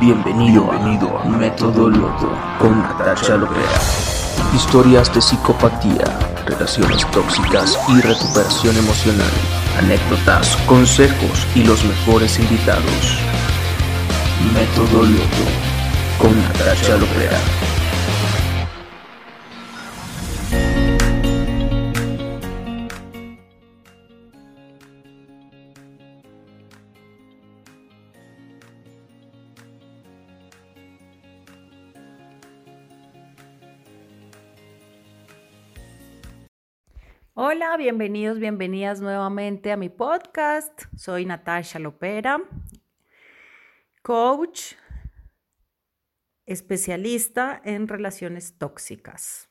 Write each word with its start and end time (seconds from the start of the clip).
Bienvenido, 0.00 0.70
Bienvenido 0.70 1.18
a 1.18 1.24
Método 1.24 1.88
Loto 1.88 2.30
con 2.58 2.80
Natasha 2.82 3.36
Lopera. 3.36 3.80
Historias 4.54 5.12
de 5.14 5.20
psicopatía, 5.20 6.04
relaciones 6.46 7.06
tóxicas 7.10 7.78
y 7.88 8.00
recuperación 8.00 8.76
emocional. 8.76 9.30
Anécdotas, 9.78 10.56
consejos 10.66 11.46
y 11.54 11.64
los 11.64 11.84
mejores 11.84 12.38
invitados. 12.38 13.18
Método 14.52 15.02
Loto 15.02 15.46
con 16.18 16.36
Natasha 16.42 16.96
Lopera. 16.96 17.38
Hola, 37.38 37.76
bienvenidos, 37.76 38.38
bienvenidas 38.38 39.02
nuevamente 39.02 39.70
a 39.70 39.76
mi 39.76 39.90
podcast. 39.90 40.84
Soy 40.96 41.26
Natasha 41.26 41.78
Lopera, 41.78 42.40
coach, 44.00 44.72
especialista 46.46 47.60
en 47.62 47.88
relaciones 47.88 48.56
tóxicas. 48.56 49.50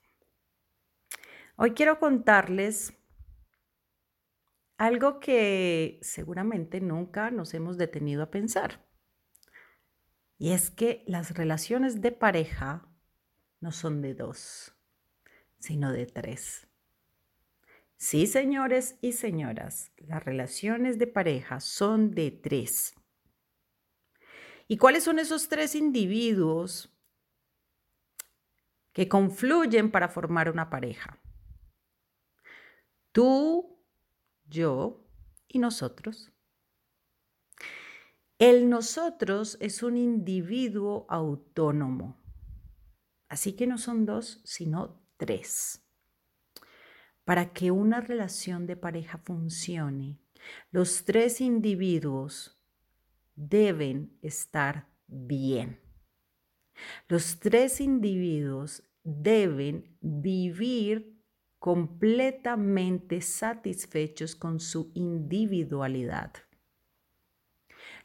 Hoy 1.58 1.76
quiero 1.76 2.00
contarles 2.00 2.92
algo 4.78 5.20
que 5.20 6.00
seguramente 6.02 6.82
nunca 6.82 7.30
nos 7.30 7.54
hemos 7.54 7.78
detenido 7.78 8.24
a 8.24 8.32
pensar. 8.32 8.84
Y 10.40 10.54
es 10.54 10.72
que 10.72 11.04
las 11.06 11.38
relaciones 11.38 12.02
de 12.02 12.12
pareja 12.12 12.90
no 13.60 13.72
son 13.72 14.02
de 14.02 14.16
dos, 14.16 14.76
sino 15.60 15.92
de 15.92 16.08
tres. 16.08 16.68
Sí, 18.06 18.28
señores 18.28 19.00
y 19.02 19.14
señoras, 19.14 19.92
las 19.98 20.24
relaciones 20.24 21.00
de 21.00 21.08
pareja 21.08 21.60
son 21.60 22.12
de 22.12 22.30
tres. 22.30 22.94
¿Y 24.68 24.78
cuáles 24.78 25.06
son 25.06 25.18
esos 25.18 25.50
tres 25.50 25.74
individuos 25.74 26.96
que 28.94 29.10
confluyen 29.10 29.90
para 29.90 30.08
formar 30.08 30.52
una 30.52 30.70
pareja? 30.70 31.20
Tú, 33.12 33.84
yo 34.46 35.04
y 35.48 35.58
nosotros. 35.58 36.32
El 38.38 38.70
nosotros 38.70 39.58
es 39.60 39.82
un 39.82 39.98
individuo 39.98 41.08
autónomo. 41.10 42.24
Así 43.30 43.56
que 43.56 43.66
no 43.66 43.80
son 43.80 44.06
dos, 44.06 44.42
sino 44.44 45.02
tres. 45.18 45.85
Para 47.26 47.52
que 47.54 47.72
una 47.72 48.02
relación 48.02 48.68
de 48.68 48.76
pareja 48.78 49.18
funcione, 49.18 50.20
los 50.72 51.04
tres 51.06 51.42
individuos 51.42 52.62
deben 53.36 54.18
estar 54.22 54.88
bien. 55.08 55.80
Los 57.08 57.40
tres 57.40 57.82
individuos 57.82 58.84
deben 59.04 59.98
vivir 60.02 61.16
completamente 61.60 63.22
satisfechos 63.22 64.36
con 64.36 64.60
su 64.60 64.92
individualidad. 64.94 66.32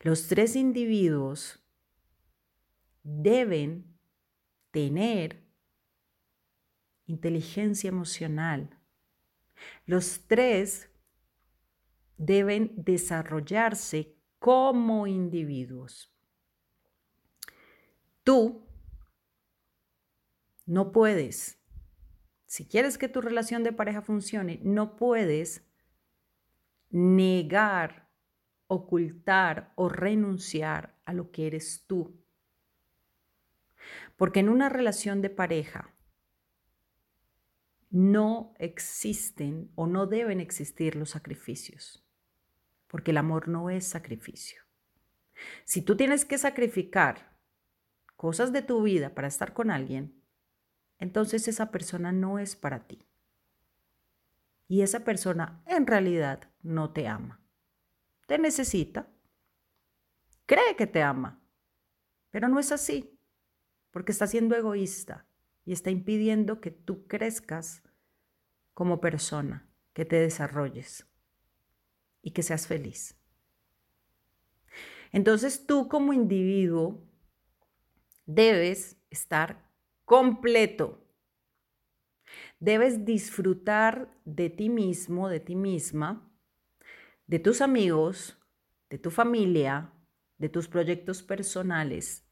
Los 0.00 0.28
tres 0.28 0.56
individuos 0.56 1.62
deben 3.02 3.98
tener 4.70 5.42
inteligencia 7.06 7.88
emocional, 7.88 8.79
los 9.86 10.26
tres 10.26 10.90
deben 12.16 12.72
desarrollarse 12.76 14.16
como 14.38 15.06
individuos. 15.06 16.14
Tú 18.22 18.66
no 20.66 20.92
puedes, 20.92 21.58
si 22.46 22.66
quieres 22.66 22.98
que 22.98 23.08
tu 23.08 23.20
relación 23.20 23.62
de 23.64 23.72
pareja 23.72 24.02
funcione, 24.02 24.60
no 24.62 24.96
puedes 24.96 25.64
negar, 26.90 28.08
ocultar 28.66 29.72
o 29.76 29.88
renunciar 29.88 31.00
a 31.04 31.12
lo 31.12 31.30
que 31.30 31.46
eres 31.46 31.84
tú. 31.86 32.20
Porque 34.16 34.40
en 34.40 34.48
una 34.48 34.68
relación 34.68 35.22
de 35.22 35.30
pareja, 35.30 35.94
no 37.90 38.54
existen 38.58 39.72
o 39.74 39.86
no 39.88 40.06
deben 40.06 40.40
existir 40.40 40.94
los 40.94 41.10
sacrificios, 41.10 42.04
porque 42.86 43.10
el 43.10 43.16
amor 43.16 43.48
no 43.48 43.68
es 43.68 43.84
sacrificio. 43.84 44.62
Si 45.64 45.82
tú 45.82 45.96
tienes 45.96 46.24
que 46.24 46.38
sacrificar 46.38 47.36
cosas 48.16 48.52
de 48.52 48.62
tu 48.62 48.82
vida 48.82 49.14
para 49.14 49.28
estar 49.28 49.52
con 49.52 49.70
alguien, 49.70 50.22
entonces 50.98 51.48
esa 51.48 51.72
persona 51.72 52.12
no 52.12 52.38
es 52.38 52.54
para 52.54 52.86
ti. 52.86 53.06
Y 54.68 54.82
esa 54.82 55.00
persona 55.02 55.62
en 55.66 55.86
realidad 55.86 56.48
no 56.62 56.92
te 56.92 57.08
ama. 57.08 57.40
Te 58.26 58.38
necesita. 58.38 59.08
Cree 60.46 60.76
que 60.76 60.86
te 60.86 61.02
ama, 61.02 61.42
pero 62.30 62.48
no 62.48 62.60
es 62.60 62.70
así, 62.70 63.18
porque 63.90 64.12
está 64.12 64.26
siendo 64.26 64.54
egoísta 64.54 65.26
y 65.64 65.72
está 65.72 65.90
impidiendo 65.90 66.60
que 66.60 66.70
tú 66.70 67.06
crezcas 67.06 67.82
como 68.74 69.00
persona, 69.00 69.68
que 69.92 70.04
te 70.04 70.16
desarrolles 70.16 71.06
y 72.22 72.30
que 72.32 72.42
seas 72.42 72.66
feliz. 72.66 73.16
Entonces 75.12 75.66
tú 75.66 75.88
como 75.88 76.12
individuo 76.12 77.02
debes 78.26 78.96
estar 79.10 79.68
completo. 80.04 81.04
Debes 82.60 83.04
disfrutar 83.04 84.16
de 84.24 84.50
ti 84.50 84.68
mismo, 84.68 85.28
de 85.28 85.40
ti 85.40 85.56
misma, 85.56 86.30
de 87.26 87.38
tus 87.38 87.60
amigos, 87.60 88.38
de 88.88 88.98
tu 88.98 89.10
familia, 89.10 89.92
de 90.38 90.48
tus 90.48 90.68
proyectos 90.68 91.22
personales, 91.22 92.24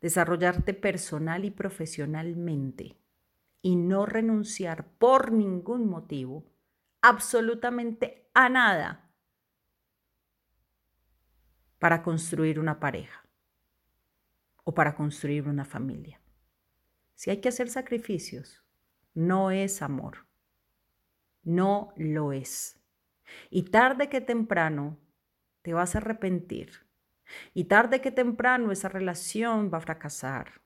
desarrollarte 0.00 0.74
personal 0.74 1.44
y 1.44 1.50
profesionalmente 1.50 2.96
y 3.62 3.76
no 3.76 4.06
renunciar 4.06 4.86
por 4.98 5.32
ningún 5.32 5.88
motivo 5.88 6.44
absolutamente 7.00 8.28
a 8.34 8.48
nada 8.48 9.10
para 11.78 12.02
construir 12.02 12.58
una 12.58 12.80
pareja 12.80 13.24
o 14.64 14.74
para 14.74 14.94
construir 14.94 15.48
una 15.48 15.64
familia. 15.64 16.20
Si 17.14 17.30
hay 17.30 17.40
que 17.40 17.48
hacer 17.48 17.68
sacrificios, 17.68 18.64
no 19.14 19.50
es 19.50 19.82
amor. 19.82 20.26
No 21.42 21.92
lo 21.96 22.32
es. 22.32 22.78
Y 23.50 23.64
tarde 23.64 24.08
que 24.08 24.20
temprano 24.20 24.98
te 25.62 25.72
vas 25.72 25.94
a 25.94 25.98
arrepentir 25.98 26.85
y 27.54 27.64
tarde 27.64 28.00
que 28.00 28.10
temprano 28.10 28.72
esa 28.72 28.88
relación 28.88 29.70
va 29.72 29.78
a 29.78 29.82
fracasar. 29.82 30.60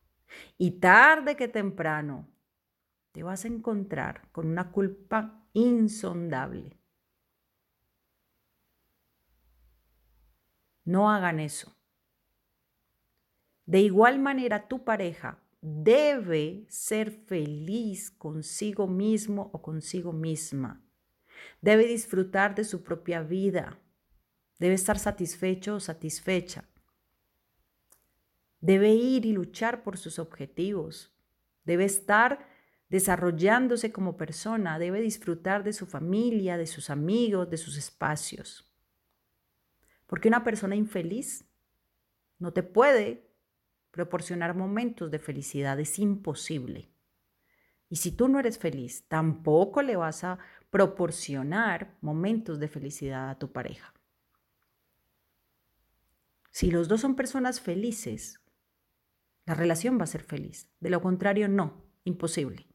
Y 0.59 0.73
tarde 0.73 1.37
que 1.37 1.49
temprano 1.49 2.29
te 3.13 3.23
vas 3.23 3.45
a 3.45 3.49
encontrar 3.49 4.29
con 4.33 4.47
una 4.47 4.71
culpa 4.71 5.45
insondable. 5.53 6.79
No 10.85 11.11
hagan 11.11 11.41
eso. 11.41 11.75
De 13.67 13.81
igual 13.81 14.19
manera, 14.19 14.67
tu 14.69 14.85
pareja 14.85 15.39
debe 15.61 16.65
ser 16.69 17.11
feliz 17.11 18.11
consigo 18.11 18.87
mismo 18.87 19.51
o 19.53 19.63
consigo 19.63 20.13
misma. 20.13 20.83
Debe 21.61 21.87
disfrutar 21.87 22.55
de 22.55 22.65
su 22.65 22.83
propia 22.83 23.23
vida 23.23 23.79
Debe 24.61 24.75
estar 24.75 24.99
satisfecho 24.99 25.77
o 25.77 25.81
satisfecha. 25.81 26.65
Debe 28.61 28.91
ir 28.91 29.25
y 29.25 29.33
luchar 29.33 29.83
por 29.83 29.97
sus 29.97 30.19
objetivos. 30.19 31.11
Debe 31.65 31.87
estar 31.87 32.47
desarrollándose 32.91 33.91
como 33.91 34.19
persona. 34.19 34.79
Debe 34.79 35.01
disfrutar 35.01 35.65
de 35.65 35.73
su 35.73 35.87
familia, 35.87 36.59
de 36.59 36.67
sus 36.67 36.91
amigos, 36.91 37.49
de 37.49 37.57
sus 37.57 37.79
espacios. 37.79 38.71
Porque 40.07 40.29
una 40.29 40.45
persona 40.45 40.77
infeliz 40.77 41.47
no 42.39 42.53
te 42.53 42.63
puede 42.63 43.31
proporcionar 43.91 44.55
momentos 44.55 45.11
de 45.11 45.19
felicidad. 45.19 45.81
Es 45.81 45.99
imposible. 45.99 46.91
Y 47.89 47.97
si 47.97 48.13
tú 48.13 48.29
no 48.29 48.39
eres 48.39 48.59
feliz, 48.59 49.09
tampoco 49.09 49.81
le 49.81 49.97
vas 49.97 50.23
a 50.23 50.39
proporcionar 50.69 51.97
momentos 52.03 52.61
de 52.61 52.69
felicidad 52.69 53.31
a 53.31 53.39
tu 53.39 53.51
pareja. 53.51 53.95
Si 56.51 56.71
los 56.71 56.89
dos 56.89 57.01
son 57.01 57.17
personas 57.17 57.61
felices, 57.61 58.41
la 59.47 59.55
relación 59.55 59.99
va 59.99 60.05
a 60.05 60.09
ser 60.09 60.23
feliz. 60.23 60.69
De 60.81 60.91
lo 60.91 61.01
contrario, 61.01 61.49
no, 61.49 61.85
imposible. 62.05 62.67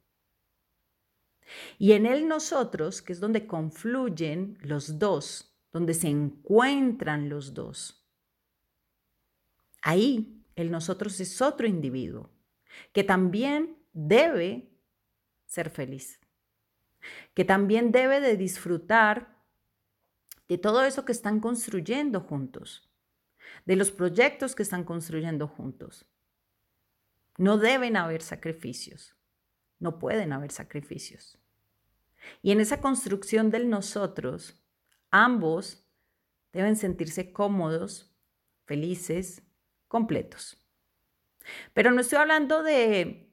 Y 1.77 1.91
en 1.93 2.05
él 2.05 2.27
nosotros, 2.27 3.01
que 3.01 3.13
es 3.13 3.19
donde 3.19 3.47
confluyen 3.47 4.57
los 4.61 4.97
dos, 4.97 5.55
donde 5.71 5.93
se 5.93 6.07
encuentran 6.07 7.29
los 7.29 7.53
dos, 7.53 8.05
ahí 9.81 10.43
el 10.55 10.71
nosotros 10.71 11.19
es 11.19 11.41
otro 11.41 11.67
individuo 11.67 12.31
que 12.93 13.03
también 13.03 13.77
debe 13.93 14.69
ser 15.45 15.69
feliz, 15.69 16.19
que 17.33 17.45
también 17.45 17.91
debe 17.91 18.19
de 18.19 18.35
disfrutar 18.35 19.35
de 20.47 20.57
todo 20.57 20.83
eso 20.83 21.05
que 21.05 21.11
están 21.11 21.39
construyendo 21.39 22.21
juntos, 22.21 22.89
de 23.65 23.75
los 23.75 23.91
proyectos 23.91 24.55
que 24.55 24.63
están 24.63 24.83
construyendo 24.83 25.47
juntos. 25.47 26.05
No 27.37 27.57
deben 27.57 27.97
haber 27.97 28.21
sacrificios, 28.21 29.15
no 29.79 29.99
pueden 29.99 30.31
haber 30.31 30.51
sacrificios. 30.51 31.37
Y 32.41 32.51
en 32.51 32.59
esa 32.59 32.81
construcción 32.81 33.51
del 33.51 33.69
nosotros, 33.69 34.63
ambos 35.11 35.85
deben 36.53 36.75
sentirse 36.75 37.33
cómodos, 37.33 38.15
felices, 38.65 39.43
completos. 39.87 40.57
Pero 41.73 41.91
no 41.91 42.01
estoy 42.01 42.17
hablando 42.17 42.63
de 42.63 43.31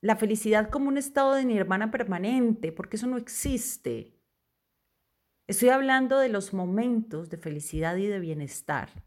la 0.00 0.16
felicidad 0.16 0.70
como 0.70 0.88
un 0.88 0.98
estado 0.98 1.34
de 1.34 1.44
nirvana 1.44 1.90
permanente, 1.90 2.70
porque 2.70 2.96
eso 2.96 3.06
no 3.06 3.16
existe. 3.16 4.20
Estoy 5.48 5.70
hablando 5.70 6.18
de 6.18 6.28
los 6.28 6.52
momentos 6.52 7.30
de 7.30 7.38
felicidad 7.38 7.96
y 7.96 8.06
de 8.06 8.20
bienestar 8.20 9.06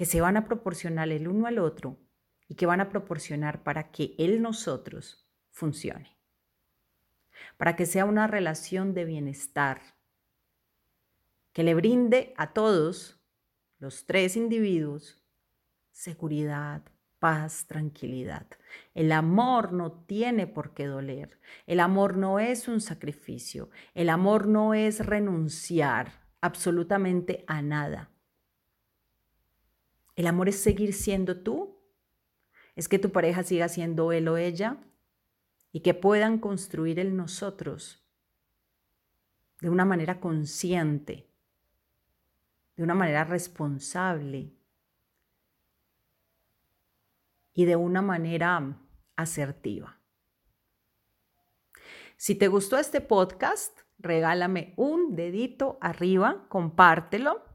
que 0.00 0.06
se 0.06 0.22
van 0.22 0.38
a 0.38 0.46
proporcionar 0.46 1.10
el 1.10 1.28
uno 1.28 1.46
al 1.46 1.58
otro 1.58 1.98
y 2.48 2.54
que 2.54 2.64
van 2.64 2.80
a 2.80 2.88
proporcionar 2.88 3.62
para 3.62 3.90
que 3.90 4.14
el 4.16 4.40
nosotros 4.40 5.28
funcione, 5.50 6.16
para 7.58 7.76
que 7.76 7.84
sea 7.84 8.06
una 8.06 8.26
relación 8.26 8.94
de 8.94 9.04
bienestar, 9.04 9.82
que 11.52 11.64
le 11.64 11.74
brinde 11.74 12.32
a 12.38 12.54
todos 12.54 13.20
los 13.78 14.06
tres 14.06 14.36
individuos 14.36 15.22
seguridad, 15.92 16.80
paz, 17.18 17.66
tranquilidad. 17.66 18.46
El 18.94 19.12
amor 19.12 19.74
no 19.74 19.92
tiene 19.92 20.46
por 20.46 20.72
qué 20.72 20.86
doler. 20.86 21.38
El 21.66 21.78
amor 21.78 22.16
no 22.16 22.38
es 22.38 22.68
un 22.68 22.80
sacrificio. 22.80 23.68
El 23.92 24.08
amor 24.08 24.46
no 24.46 24.72
es 24.72 25.04
renunciar 25.04 26.26
absolutamente 26.40 27.44
a 27.46 27.60
nada. 27.60 28.10
El 30.20 30.26
amor 30.26 30.50
es 30.50 30.60
seguir 30.60 30.92
siendo 30.92 31.40
tú 31.40 31.80
es 32.76 32.88
que 32.88 32.98
tu 32.98 33.10
pareja 33.10 33.42
siga 33.42 33.70
siendo 33.70 34.12
él 34.12 34.28
o 34.28 34.36
ella 34.36 34.76
y 35.72 35.80
que 35.80 35.94
puedan 35.94 36.36
construir 36.36 36.98
el 36.98 37.16
nosotros 37.16 38.06
de 39.62 39.70
una 39.70 39.86
manera 39.86 40.20
consciente, 40.20 41.26
de 42.76 42.82
una 42.82 42.94
manera 42.94 43.24
responsable 43.24 44.52
y 47.54 47.64
de 47.64 47.76
una 47.76 48.02
manera 48.02 48.78
asertiva. 49.16 50.02
Si 52.18 52.34
te 52.34 52.48
gustó 52.48 52.76
este 52.76 53.00
podcast, 53.00 53.74
regálame 53.98 54.74
un 54.76 55.16
dedito 55.16 55.78
arriba, 55.80 56.44
compártelo. 56.50 57.49